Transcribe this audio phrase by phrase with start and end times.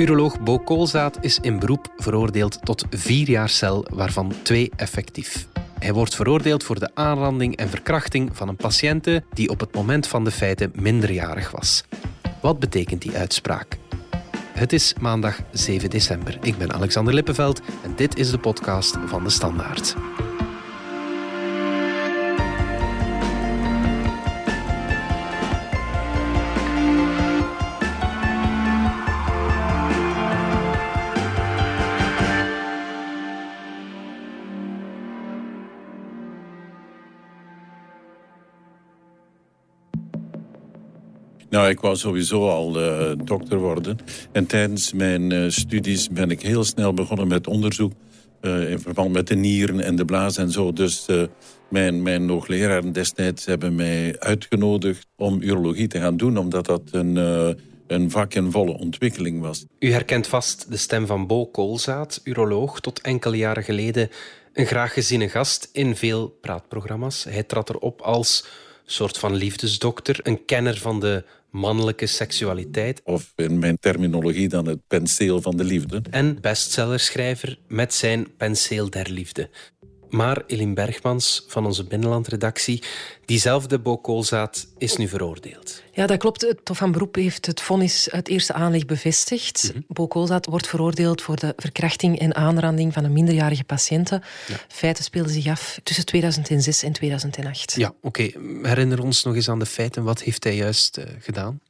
[0.00, 5.46] Uroloog Bo Koolzaad is in beroep veroordeeld tot vier jaar cel, waarvan twee effectief.
[5.78, 10.06] Hij wordt veroordeeld voor de aanranding en verkrachting van een patiënte die op het moment
[10.06, 11.84] van de feiten minderjarig was.
[12.40, 13.78] Wat betekent die uitspraak?
[14.52, 16.38] Het is maandag 7 december.
[16.42, 19.96] Ik ben Alexander Lippenveld en dit is de podcast van de Standaard.
[41.50, 43.98] Nou, ik wou sowieso al uh, dokter worden.
[44.32, 47.92] En tijdens mijn uh, studies ben ik heel snel begonnen met onderzoek...
[48.40, 50.72] Uh, in verband met de nieren en de blaas en zo.
[50.72, 51.06] Dus
[51.68, 52.42] mijn, mijn
[52.92, 56.36] destijds hebben mij uitgenodigd om urologie te gaan doen...
[56.36, 57.16] omdat dat een,
[57.86, 59.64] een vak in volle ontwikkeling was.
[59.78, 62.80] U herkent vast de stem van Bo Koolzaad, uroloog...
[62.80, 64.08] tot enkele jaren geleden
[64.52, 67.24] een graag geziene gast in veel praatprogramma's.
[67.24, 68.44] Hij trad erop als
[68.84, 73.00] soort van liefdesdokter, een kenner van de mannelijke seksualiteit.
[73.04, 76.02] Of in mijn terminologie dan het penseel van de liefde.
[76.10, 79.50] En bestsellerschrijver met zijn penseel der liefde.
[80.10, 82.82] Maar Eline Bergmans van onze binnenlandredactie,
[83.24, 84.00] diezelfde Bo
[84.78, 85.82] is nu veroordeeld.
[85.92, 86.40] Ja, dat klopt.
[86.40, 89.72] Het Hof van Beroep heeft het vonnis uit eerste aanleg bevestigd.
[89.74, 90.08] Mm
[90.40, 94.22] wordt veroordeeld voor de verkrachting en aanranding van een minderjarige patiënten.
[94.48, 94.54] Ja.
[94.68, 97.74] Feiten speelden zich af tussen 2006 en 2008.
[97.76, 98.30] Ja, oké.
[98.62, 100.02] Herinner ons nog eens aan de feiten.
[100.04, 101.60] Wat heeft hij juist uh, gedaan?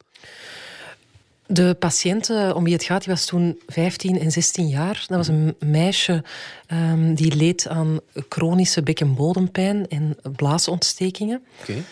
[1.52, 5.04] De patiënt om wie het gaat, die was toen 15 en 16 jaar.
[5.06, 6.24] Dat was een meisje
[6.72, 11.42] um, die leed aan chronische bek- en bodempijn en blaasontstekingen.
[11.62, 11.82] Okay.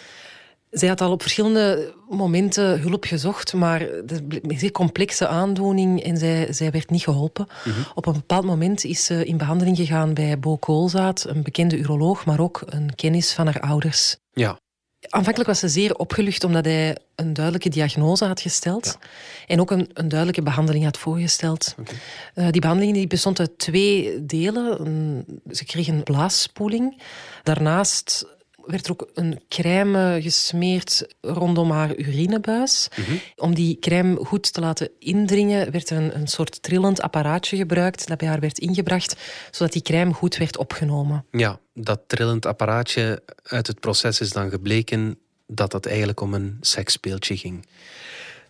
[0.71, 6.53] Zij had al op verschillende momenten hulp gezocht, maar een zeer complexe aandoening en zij,
[6.53, 7.47] zij werd niet geholpen.
[7.65, 7.79] Mhm.
[7.95, 12.25] Op een bepaald moment is ze in behandeling gegaan bij Bo Koolzaad, een bekende uroloog,
[12.25, 14.17] maar ook een kennis van haar ouders.
[14.33, 14.59] Ja.
[15.09, 18.99] Aanvankelijk was ze zeer opgelucht omdat hij een duidelijke diagnose had gesteld
[19.47, 21.75] en ook een, een, duidelijke behandeling had voorgesteld.
[22.35, 25.25] Uh, die behandeling die bestond uit twee delen.
[25.51, 27.03] ze kreeg een blaasspoeling.
[27.43, 28.27] Daarnaast
[28.71, 32.89] werd er ook een crème gesmeerd rondom haar urinebuis.
[32.97, 33.17] Mhm.
[33.37, 38.09] Om die crème goed te laten indringen, werd er een, een soort trillend apparaatje gebruikt
[38.09, 39.17] dat bij haar werd ingebracht,
[39.51, 41.25] zodat die crème goed werd opgenomen.
[41.31, 46.57] Ja, dat trillend apparaatje uit het proces is dan gebleken dat het eigenlijk om een
[46.61, 47.67] seksspeeltje ging.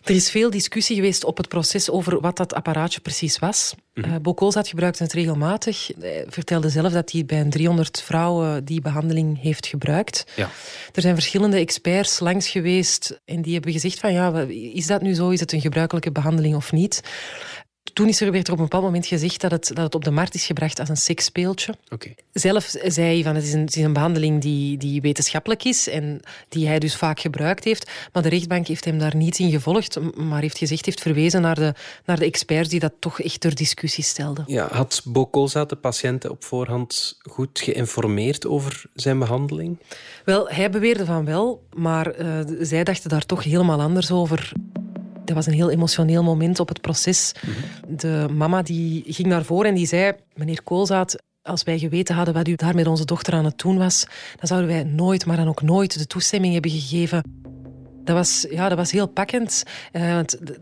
[0.03, 3.73] Er is veel discussie geweest op het proces over wat dat apparaatje precies was.
[3.93, 4.13] Mm -hmm.
[4.13, 5.91] uh, gebruikte het regelmatig.
[5.99, 10.23] Hij vertelde zelf dat hij bij een 300 vrouwen die behandeling heeft gebruikt.
[10.35, 10.49] Ja.
[10.93, 15.13] Er zijn verschillende experts langs geweest en die hebben gezegd van ja, is dat nu
[15.13, 15.29] zo?
[15.29, 17.01] Is het een gebruikelijke behandeling of niet?
[17.99, 20.03] Toen is er, werd er op een bepaald moment gezegd dat het, dat het op
[20.03, 21.73] de markt is gebracht als een seksspeeltje.
[21.89, 22.15] Okay.
[22.33, 25.89] Zelf zei hij van het is een, het is een behandeling die, die wetenschappelijk is
[25.89, 27.91] en die hij dus vaak gebruikt heeft.
[28.13, 31.55] Maar de rechtbank heeft hem daar niet in gevolgd, maar heeft gezegd, heeft verwezen naar
[31.55, 31.73] de,
[32.05, 34.43] naar de experts die dat toch echt ter discussie stelden.
[34.47, 39.79] Ja, had Bokoza de patiënten op voorhand goed geïnformeerd over zijn behandeling?
[40.25, 44.51] Wel, hij beweerde van wel, maar uh, zij dachten daar toch helemaal anders over.
[45.29, 47.31] Dat was een heel emotioneel moment op het proces.
[47.87, 50.13] De mama die ging naar voren en die zei...
[50.33, 53.77] Meneer Koolzaad, als wij geweten hadden wat u daar met onze dochter aan het doen
[53.77, 57.48] was, dan zouden wij nooit, maar dan ook nooit de toestemming hebben gegeven
[58.09, 59.63] dat was, ja, dat was heel pakkend.
[59.93, 60.19] Uh,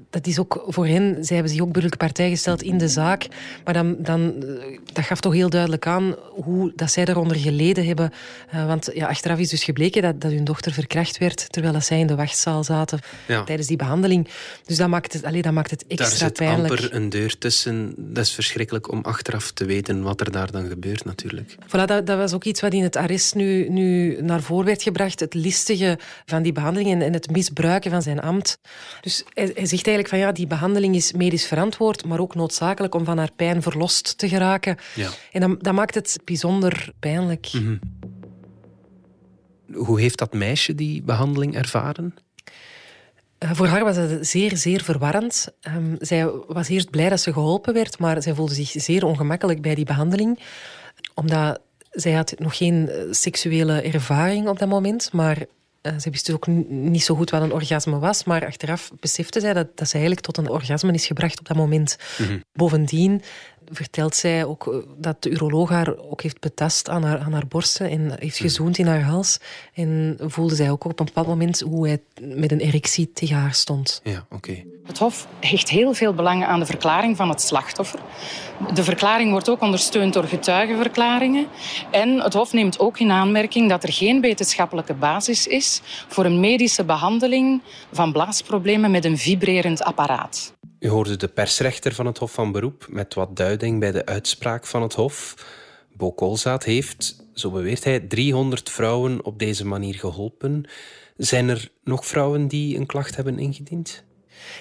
[0.10, 3.28] dat is ook voor hen, zij hebben zich ook burgerlijke partij gesteld in de zaak.
[3.64, 7.86] Maar dan, dan, eh, dat gaf toch heel duidelijk aan hoe dat zij daaronder geleden
[7.86, 8.12] hebben.
[8.56, 11.86] Uh, want ja, achteraf is dus gebleken dat, dat hun dochter verkracht werd terwijl dat
[11.86, 13.44] zij in de wachtzaal zaten ja.
[13.44, 14.28] tijdens die behandeling.
[14.66, 16.68] Dus dat maakt het, allez, dat maakt het extra daar pijnlijk.
[16.68, 17.94] Daar zit amper een deur tussen.
[17.98, 21.56] Dat is verschrikkelijk om achteraf te weten wat er daar dan gebeurt natuurlijk.
[21.68, 24.84] Voilà, dat, dat was ook iets wat in het arrest nu, nu naar voren werd
[24.84, 25.20] gebracht.
[25.20, 28.60] Het listige van die behandeling en, en het misbruiken van zijn ambt.
[29.02, 32.96] Dus hij, hij, zegt eigenlijk van ja, die behandeling is medisch verantwoord, maar ook noodzakelijk
[32.96, 34.78] om van haar pijn verlost te geraken.
[34.96, 35.10] Ja.
[35.32, 37.50] En dan, dat maakt het bijzonder pijnlijk.
[37.54, 37.80] Mm -hmm.
[39.74, 42.16] Hoe heeft dat meisje die behandeling ervaren?
[43.44, 45.48] Uh, voor haar was het zeer, zeer verwarrend.
[45.76, 49.62] Um, zij was eerst blij dat ze geholpen werd, maar zij voelde zich zeer ongemakkelijk
[49.62, 50.40] bij die behandeling.
[51.14, 51.60] Omdat
[51.92, 55.46] zij had nog geen eh, seksuele ervaring op dat moment, maar
[56.00, 59.54] ze wist dus ook niet zo goed wat een orgasme was, maar achteraf besefte zij
[59.54, 61.98] dat, dat ze eigenlijk tot een orgasme is gebracht op dat moment.
[62.18, 62.44] Mm -hmm.
[62.54, 63.22] Bovendien
[63.72, 67.48] vertelt zij ook eh, dat de uroloog haar ook heeft betast aan haar, aan haar
[67.48, 69.40] borsten en heeft gezoend in haar hals.
[69.74, 73.54] En voelde zij ook op een bepaald moment hoe hij met een erectie tegen haar
[73.54, 74.02] stond.
[74.04, 74.64] Ja, oké.
[74.86, 78.00] Het Hof hecht heel veel belang aan de verklaring van het slachtoffer.
[78.74, 81.48] De verklaring wordt ook ondersteund door getuigenverklaringen.
[81.92, 86.40] En het Hof neemt ook in aanmerking dat er geen wetenschappelijke basis is voor een
[86.40, 87.62] medische behandeling
[87.92, 90.56] van blaasproblemen met een vibrerend apparaat.
[90.80, 94.66] U hoorde de persrechter van het Hof van Beroep met wat duiding bij de uitspraak
[94.66, 95.36] van het Hof.
[95.94, 100.66] Bo Koolzaad heeft, zo beweert hij, 300 vrouwen op deze manier geholpen.
[101.18, 104.04] Zijn er nog vrouwen die een klacht hebben ingediend?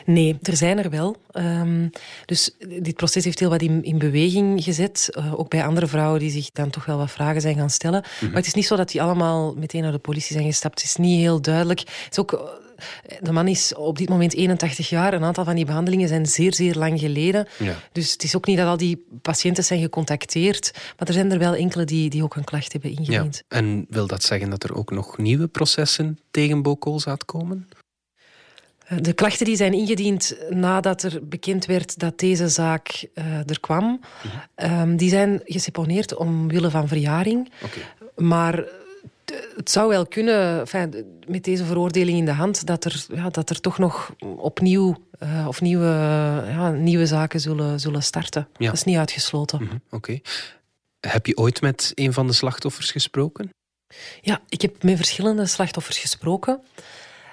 [0.04, 1.16] Nee, er zijn er wel.
[1.32, 1.90] Um,
[2.24, 5.08] dus dit proces heeft heel wat in, in beweging gezet.
[5.10, 8.04] Uh, ook bij andere vrouwen die zich dan toch wel wat vragen zijn gaan stellen.
[8.20, 10.80] Maar het is niet zo dat die allemaal meteen naar de politie zijn gestapt.
[10.80, 11.80] Het is niet heel duidelijk.
[11.80, 12.40] Het is ook uh,
[13.20, 15.14] de man is op dit moment 81 jaar.
[15.14, 17.46] Een aantal van die behandelingen zijn zeer, zeer lang geleden.
[17.58, 17.74] Ja.
[17.92, 20.70] Dus het is ook niet dat al die patiënten zijn gecontacteerd.
[20.98, 23.44] Maar er zijn er wel enkele die, die ook een klacht hebben ingediend.
[23.48, 23.56] Ja.
[23.56, 27.68] En wil dat zeggen dat er ook nog nieuwe processen tegen Bokolzaat komen?
[29.00, 34.00] De klachten die zijn ingediend nadat er bekend werd dat deze zaak uh, er kwam,
[34.56, 37.50] um, die zijn geseponeerd omwille van verjaring.
[37.62, 37.82] Okay.
[38.26, 38.64] Maar
[39.56, 43.50] het zou wel kunnen, enfin, met deze veroordeling in de hand, dat er, ja, dat
[43.50, 45.86] er toch nog opnieuw uh, of nieuwe,
[46.48, 48.48] ja, nieuwe zaken zullen, zullen starten.
[48.56, 48.66] Ja.
[48.66, 49.62] Dat is niet uitgesloten.
[49.62, 49.80] Mm-hmm.
[49.86, 49.96] Oké.
[49.96, 50.22] Okay.
[51.00, 53.50] Heb je ooit met een van de slachtoffers gesproken?
[54.20, 56.60] Ja, ik heb met verschillende slachtoffers gesproken.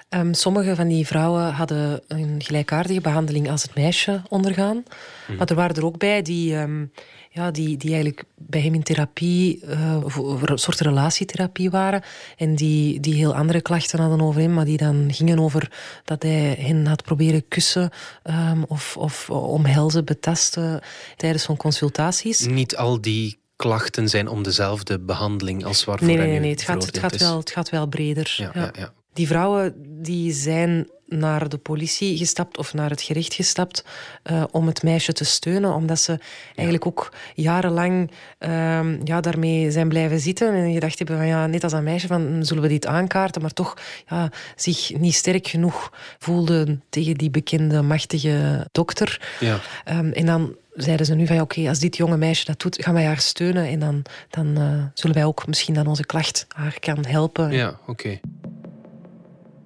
[0.08, 4.84] Um, sommige van die vrouwen hadden een gelijkaardige behandeling als het meisje ondergaan.
[5.28, 5.36] Mm.
[5.36, 6.92] Maar er waren er ook bij die, um,
[7.34, 10.02] ja, die, die eigenlijk bij hem in therapie, uh,
[10.42, 12.02] een soort relatietherapie waren.
[12.36, 15.72] En die, die heel andere klachten hadden over hem, maar die dan gingen over
[16.04, 17.90] dat hij hen had proberen kussen
[18.24, 20.80] um, of, of omhelzen, betasten
[21.16, 22.46] tijdens zo'n consultaties.
[22.46, 26.50] Niet al die klachten zijn om dezelfde behandeling als waarvoor nee, nee, nee, nee.
[26.50, 28.34] Het, gaat, het, gaat wel, het gaat wel breder.
[28.36, 28.70] Ja, ja.
[28.78, 33.84] ja, Die vrouwen die zijn naar de politie gestapt of naar het gerecht gestapt
[34.30, 36.18] uh, om het meisje te steunen, omdat ze
[36.54, 41.64] eigenlijk ook jarenlang uh, ja, daarmee zijn blijven zitten en gedacht hebben van ja, net
[41.64, 43.76] als een meisje van zullen we dit aankaarten, maar toch
[44.08, 49.36] ja, zich niet sterk genoeg voelden tegen die bekende machtige dokter.
[49.40, 49.60] Ja.
[49.90, 52.60] Um, en dan zeiden ze nu van ja, oké, okay, als dit jonge meisje dat
[52.60, 56.06] doet, gaan wij haar steunen en dan, dan uh, zullen wij ook misschien dan onze
[56.06, 57.52] klacht haar kan helpen.
[57.52, 57.90] Ja, oké.
[57.90, 58.20] Okay.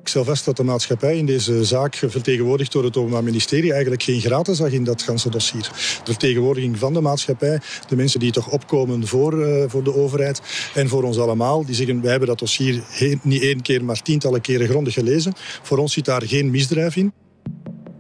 [0.09, 4.03] Ik stel vast dat de maatschappij in deze zaak, vertegenwoordigd door het Openbaar Ministerie, eigenlijk
[4.03, 5.63] geen gratis zag in dat ganse dossier.
[6.05, 10.41] De vertegenwoordiging van de maatschappij, de mensen die toch opkomen voor, uh, voor de overheid
[10.75, 12.83] en voor ons allemaal, die zeggen wij hebben dat dossier
[13.23, 15.33] niet één keer, maar tientallen keren grondig gelezen.
[15.63, 17.13] Voor ons zit daar geen misdrijf in.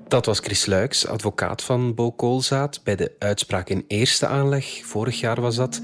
[0.08, 4.80] Dat was Chris Luiks, advocaat van Bo Koolzaad, bij de uitspraak in eerste aanleg.
[4.84, 5.80] Vorig jaar was dat.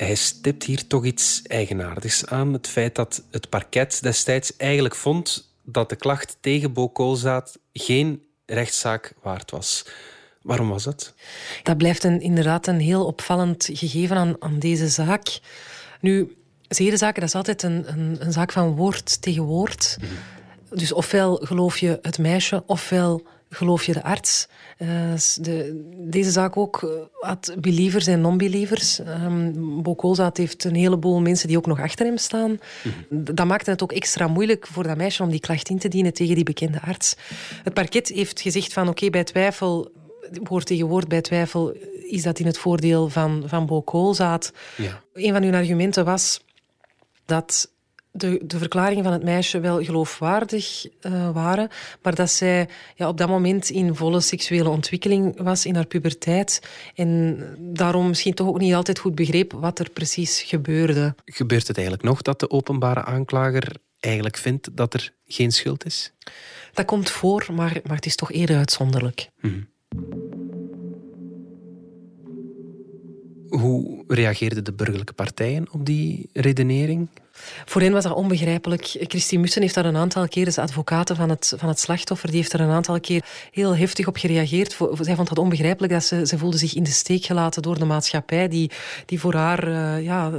[0.00, 2.52] Hij stipt hier toch iets eigenaardigs aan.
[2.52, 8.22] Het feit dat het parket destijds eigenlijk vond dat de klacht tegen Bo Koolzaad geen
[8.46, 9.86] rechtszaak waard was.
[10.42, 11.14] Waarom was dat?
[11.62, 15.40] Dat blijft een, inderdaad een heel opvallend gegeven aan, aan deze zaak.
[16.00, 16.36] Nu,
[16.68, 19.96] zedenzaken, dat is altijd een, een, een zaak van woord tegen woord.
[20.00, 20.78] Mm.
[20.78, 24.48] Dus ofwel geloof je het meisje, ofwel geloof je de arts.
[24.78, 24.88] Uh,
[25.40, 28.98] de, deze zaak ook uh, had believers en non-believers.
[28.98, 32.50] Um, Bokolzaat heeft een heleboel mensen die ook nog achter hem staan.
[32.50, 33.24] Mm -hmm.
[33.34, 36.12] Dat maakte het ook extra moeilijk voor dat meisje om die klacht in te dienen
[36.12, 37.16] tegen die bekende arts.
[37.62, 39.92] Het parket heeft gezegd van oké, okay, bij twijfel,
[40.42, 41.72] woord tegen woord bij twijfel,
[42.08, 44.52] is dat in het voordeel van, van Bokolzaat.
[44.76, 45.02] Ja.
[45.12, 46.44] Een van hun argumenten was
[47.24, 47.70] dat
[48.12, 51.68] de, de verklaringen van het meisje wel geloofwaardig uh, waren,
[52.02, 56.62] maar dat zij ja, op dat moment in volle seksuele ontwikkeling was in haar puberteit
[56.94, 61.14] en daarom misschien toch ook niet altijd goed begreep wat er precies gebeurde.
[61.24, 66.12] Gebeurt het eigenlijk nog dat de openbare aanklager eigenlijk vindt dat er geen schuld is?
[66.72, 69.28] Dat komt voor, maar, maar het is toch eerder uitzonderlijk.
[69.40, 69.68] Hmm.
[73.48, 77.08] Hoe reageerden de burgerlijke partijen op die redenering?
[77.64, 78.96] Voor hen was dat onbegrijpelijk.
[79.00, 82.38] Christine Mussen heeft daar een aantal keer, dus advocaten van het, van het slachtoffer, die
[82.38, 84.76] heeft er een aantal keer heel heftig op gereageerd.
[85.00, 87.84] Zij vond dat onbegrijpelijk, dat ze, ze voelde zich in de steek gelaten door de
[87.84, 88.70] maatschappij, die,
[89.06, 90.30] die voor haar, uh, ja,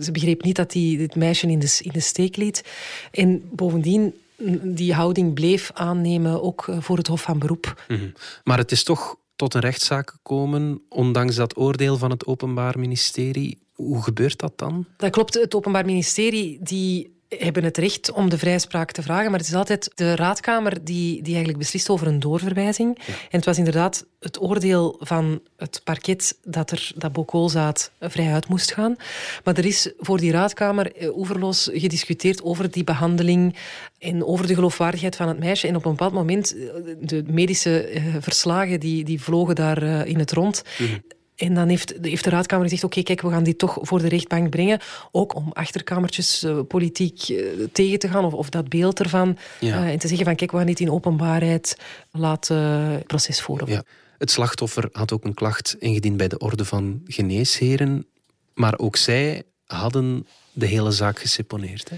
[0.00, 2.64] ze begreep niet dat die het meisje in de, in de steek liet.
[3.10, 4.14] En bovendien
[4.62, 7.84] die houding bleef aannemen, ook eh, voor het Hof van Beroep.
[7.86, 8.12] -hmm.
[8.44, 13.58] Maar het is toch tot een rechtszaak gekomen, ondanks dat oordeel van het Openbaar Ministerie.
[13.76, 14.86] Hoe gebeurt dat dan?
[14.96, 15.34] Dat klopt.
[15.34, 19.54] Het Openbaar Ministerie die hebben het recht om de vrijspraak te vragen, maar het is
[19.54, 22.98] altijd de raadkamer die, die eigenlijk beslist over een doorverwijzing.
[23.06, 28.48] En het was inderdaad het oordeel van het parket dat, er, dat Bokolzaat vrij uit
[28.48, 28.96] moest gaan.
[29.44, 33.56] Maar er is voor die raadkamer eh, oeverloos gediscuteerd over die behandeling
[33.98, 35.68] en over de geloofwaardigheid van het meisje.
[35.68, 40.18] En op een bepaald moment, eh, de medische eh, verslagen die, die vlogen daar in
[40.18, 40.62] het rond.
[40.78, 40.98] Mhm.
[41.36, 44.08] En dan heeft, heeft de raadkamer gezegd, oké, kijk, we gaan die toch voor de
[44.08, 44.80] rechtbank brengen.
[45.12, 49.36] Ook om achterkamertjes uh, politiek uh, tegen te gaan, of, of dat beeld ervan.
[49.60, 49.82] Ja.
[49.82, 51.78] Uh, en te zeggen van, kijk, we gaan dit in openbaarheid
[52.10, 53.68] laten proces voeren.
[53.68, 53.82] Ja.
[54.18, 58.06] Het slachtoffer had ook een klacht ingediend bij de Orde van Geneesheren.
[58.54, 60.26] Maar ook zij hadden
[60.56, 61.90] de hele zaak geseponeerd.
[61.90, 61.96] Hè?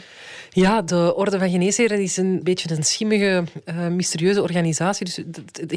[0.50, 5.05] Ja, de Orde van Geneesheren is een beetje een schimmige, uh, mysterieuze organisatie.
[5.05, 5.21] Dus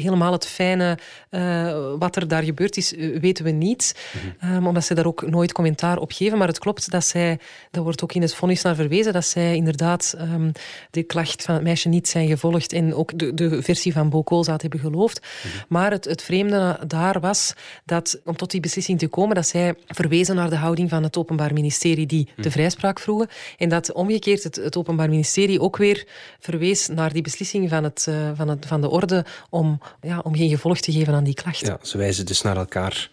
[0.02, 0.98] helemaal het fijne
[1.30, 3.94] uh, wat er daar gebeurd is, eh, weten we niet.
[4.40, 4.54] Mhm.
[4.54, 6.38] um, omdat ze daar ook nooit commentaar op geven.
[6.38, 7.38] Maar het klopt dat zij,
[7.70, 10.52] daar wordt ook in het vonnis naar verwezen, dat zij inderdaad um,
[10.90, 14.62] de klacht van het meisje niet zijn gevolgd en ook de, de versie van Bokolzaat
[14.62, 15.20] hebben geloofd.
[15.20, 15.64] Mhm.
[15.68, 19.74] Maar het, het vreemde daar was dat, om tot die beslissing te komen, dat zij
[19.86, 22.50] verwezen naar de houding van het Openbaar Ministerie die de mhm.
[22.74, 23.28] Vrijspraak vroegen.
[23.58, 26.06] En dat omgekeerd het het Openbaar Ministerie ook weer
[26.38, 30.36] verwees naar die beslissing van, het, uh, van, het, van de orde om, ja, om
[30.36, 31.66] geen gevolg te geven aan die klacht.
[31.66, 33.10] Ja, ze wijzen dus naar elkaar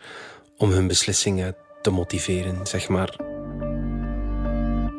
[0.57, 3.15] om hun beslissingen te motiveren, zeg maar.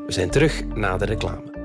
[0.07, 1.59] We zijn terug na de reclame.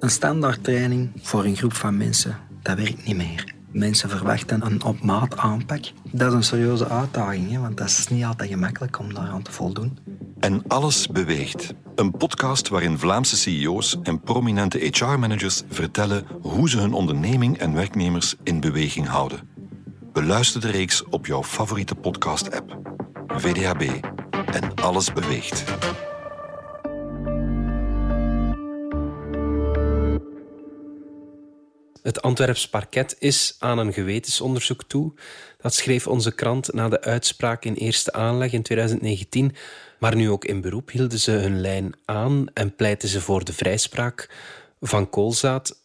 [0.00, 3.54] Een standaard training voor een groep van mensen, dat werkt niet meer.
[3.72, 5.80] Mensen verwachten een op maat aanpak.
[6.10, 9.52] Dat is een serieuze uitdaging, hè, want dat is niet altijd gemakkelijk om daaraan te
[9.52, 9.98] voldoen.
[10.40, 11.74] En alles beweegt.
[11.94, 18.34] Een podcast waarin Vlaamse CEO's en prominente HR-managers vertellen hoe ze hun onderneming en werknemers
[18.42, 19.48] in beweging houden.
[20.12, 22.78] Beluister de reeks op jouw favoriete podcast-app.
[23.26, 25.64] VDHB en alles beweegt.
[32.02, 35.12] Het Antwerps parket is aan een gewetensonderzoek toe.
[35.60, 39.54] Dat schreef onze krant na de uitspraak in eerste aanleg in 2019.
[39.98, 43.52] Maar nu ook in beroep hielden ze hun lijn aan en pleitten ze voor de
[43.52, 44.30] vrijspraak
[44.80, 45.80] van koolzaad.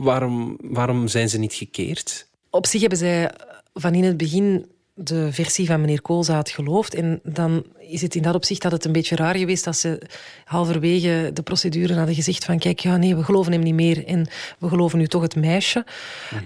[0.00, 2.28] Waarom, waarom zijn ze niet gekeerd?
[2.50, 3.30] Op zich hebben zij
[3.74, 4.66] van in het begin
[5.00, 6.94] de versie van meneer Koolzaad geloofd.
[6.94, 10.02] En dan is het in dat opzicht dat het een beetje raar geweest dat ze
[10.44, 14.26] halverwege de procedure hadden gezegd van kijk, ja nee, we geloven hem niet meer en
[14.58, 15.84] we geloven nu toch het meisje.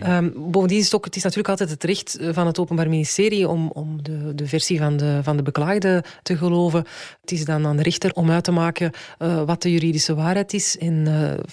[0.05, 3.49] Mm bovendien is het ook, het is natuurlijk altijd het recht van het Openbaar Ministerie
[3.49, 6.85] om, om de, de versie van de, van de beklaagde te geloven.
[7.21, 10.53] Het is dan aan de rechter om uit te maken uh, wat de juridische waarheid
[10.53, 10.79] is.
[10.79, 11.07] En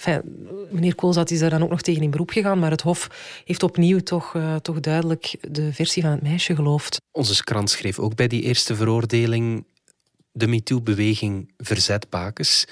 [0.06, 0.16] uh,
[0.70, 3.08] meneer Koolzaad is daar dan ook nog tegen in beroep gegaan, maar het Hof
[3.44, 6.89] heeft opnieuw toch, uh, toch duidelijk de versie van het meisje geloofd.
[7.10, 9.64] Onze krant schreef ook bij die eerste veroordeling
[10.32, 12.64] de MeToo-beweging verzet bakens.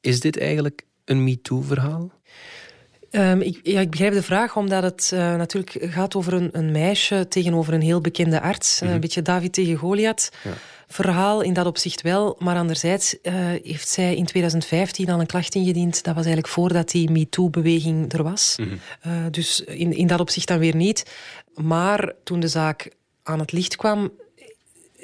[0.00, 2.10] Is dit eigenlijk een MeToo-verhaal?
[3.10, 6.72] Um, ik, ja, ik begrijp de vraag, omdat het uh, natuurlijk gaat over een, een,
[6.72, 8.80] meisje tegenover een heel bekende arts.
[8.80, 10.30] Mm Een beetje David tegen Goliath.
[10.44, 10.50] Ja.
[10.88, 15.54] Verhaal in dat opzicht wel, maar anderzijds uh, heeft zij in 2015 al een klacht
[15.54, 15.94] ingediend.
[15.94, 18.56] Dat was eigenlijk voordat die MeToo-beweging er was.
[18.56, 19.12] Mm -hmm.
[19.12, 21.10] uh, dus in, in dat opzicht dan weer niet.
[21.54, 22.90] Maar toen de zaak
[23.28, 24.10] aan het licht kwam,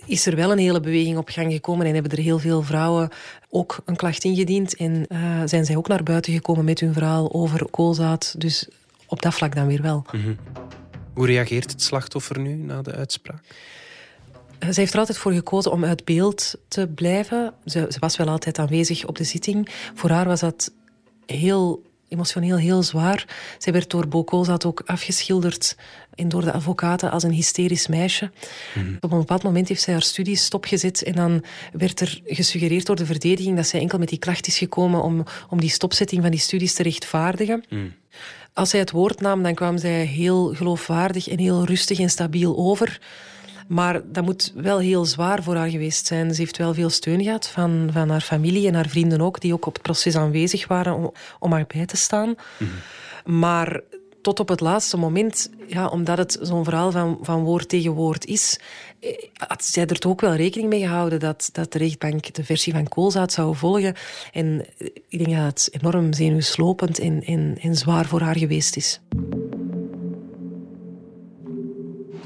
[0.06, 3.08] is er wel een hele beweging op gang gekomen en hebben er heel veel vrouwen
[3.50, 4.76] ook een klacht ingediend.
[4.76, 8.34] En uh, zijn zij ook naar buiten gekomen met hun verhaal over koolzaad.
[8.38, 8.68] Dus
[9.06, 10.04] op dat vlak dan weer wel.
[10.12, 10.36] Mm -hmm.
[11.14, 13.42] Hoe reageert het slachtoffer nu na de uitspraak?
[14.60, 17.52] Ze heeft er altijd voor gekozen om uit beeld te blijven.
[17.64, 19.68] Ze, ze was wel altijd aanwezig op de zitting.
[19.94, 20.72] Voor haar was dat
[21.26, 23.26] heel emotioneel heel zwaar.
[23.58, 25.76] Zij werd door Bokolzat ook afgeschilderd
[26.14, 28.30] en door de advocaten als een hysterisch meisje.
[28.75, 28.94] Mhm.
[29.00, 32.96] Op een bepaald moment heeft zij haar studies stopgezet en dan werd er gesuggereerd door
[32.96, 36.30] de verdediging dat zij enkel met die klacht is gekomen om, om die stopzetting van
[36.30, 37.64] die studies te rechtvaardigen.
[37.68, 37.87] Mhm.
[38.52, 42.56] Als zij het woord nam, dan kwam zij heel geloofwaardig en heel rustig en stabiel
[42.56, 43.00] over.
[43.66, 46.35] Maar dat moet wel heel zwaar voor haar geweest zijn.
[46.35, 49.52] Ze heeft wel veel steun gehad van, van haar familie en haar vrienden ook, die
[49.52, 52.35] ook op het proces aanwezig waren om, om haar bij te staan.
[52.59, 52.71] Mhm.
[53.38, 53.80] Maar
[54.25, 58.25] tot op het laatste moment, ja, omdat het zo'n verhaal van, van woord tegen woord
[58.25, 58.61] is,
[59.00, 62.44] eh, had zij er toch ook wel rekening mee gehouden dat, dat de rechtbank de
[62.44, 63.94] versie van Koolzaad zou volgen.
[64.33, 64.66] En
[65.09, 69.00] ik denk dat het enorm zenuwslopend en, en, en zwaar voor haar geweest is.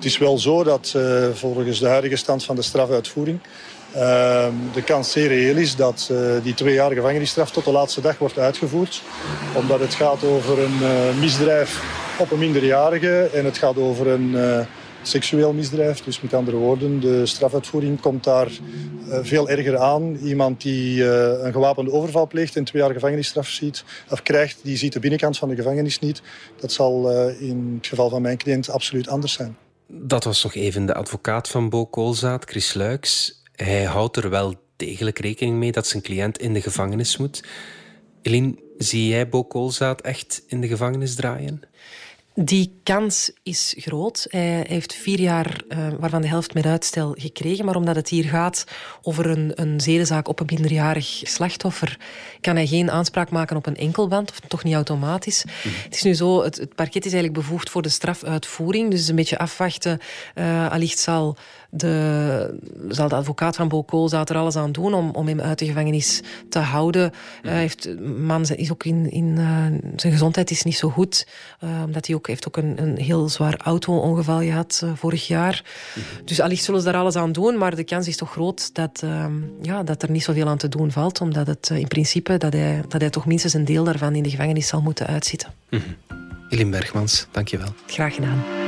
[0.09, 3.41] Is wel zo dat uh, volgens de huidige stand van de strafuitvoering
[3.97, 8.01] uh, de kans zeer reëel is dat uh, die twee jaar gevangenisstraf tot de laatste
[8.01, 9.03] dag wordt uitgevoerd.
[9.55, 10.79] Omdat het gaat over een
[11.21, 11.83] misdrijf
[12.19, 14.37] op een minderjarige en het gaat over een
[15.03, 16.01] seksueel misdrijf.
[16.01, 18.49] Dus met andere woorden, de strafuitvoering komt daar
[19.09, 20.17] veel erger aan.
[20.17, 21.05] Iemand die
[21.45, 25.39] een gewapende overval pleegt en twee jaar gevangenisstraf ziet, of krijgt, die ziet de binnenkant
[25.39, 26.23] van de gevangenis niet.
[26.61, 29.57] Dat zal in het geval van mijn cliënt absoluut anders zijn.
[29.91, 33.43] Dat was nog even de advocaat van Bo Koolzaad, Chris Luiks.
[33.53, 37.45] Hij houdt er wel degelijk rekening mee dat zijn cliënt in de gevangenis moet.
[38.23, 41.63] Eline, zie jij Bo Koolzaad echt in de gevangenis draaien?
[42.41, 44.27] Die kans is groot.
[44.31, 47.65] Hij heeft vier jaar, uh, waarvan de helft met uitstel, gekregen.
[47.65, 48.65] Maar omdat het hier gaat
[49.03, 51.99] over een, een zedenzaak op een minderjarig slachtoffer,
[52.41, 55.45] kan hij geen aanspraak maken op een enkelband, of toch niet automatisch.
[55.85, 58.91] Het is nu zo, het, het, parket is eigenlijk bevoegd voor de strafuitvoering.
[58.91, 59.99] Dus een beetje afwachten.
[60.35, 61.37] Uh, allicht zal
[61.71, 62.59] de,
[62.89, 66.23] zal de advocaat van Bokol er alles aan doen om, om hem uit de gevangenis
[66.49, 67.13] te houden.
[67.43, 67.51] Mm.
[67.51, 69.65] heeft, man is ook in, in uh,
[69.97, 71.27] zijn gezondheid is niet zo goed.
[71.65, 75.65] Uh, omdat hij ook, heeft ook een, een heel zwaar auto-ongeval gehad uh, vorig jaar.
[75.95, 76.03] Mm.
[76.25, 77.59] Dus allicht zullen ze daar alles aan doen.
[77.59, 79.33] Maar de kans is toch groot dat, ehm,
[79.63, 81.21] ja, dat er niet zoveel aan te doen valt.
[81.21, 84.31] Omdat het in principe dat hij, dat hij toch minstens een deel daarvan in de
[84.31, 85.53] gevangenis zal moeten uitzitten.
[85.71, 86.19] Mm -hmm.
[86.49, 87.69] Eline Bergmans, dankjewel.
[87.87, 88.68] Graag gedaan.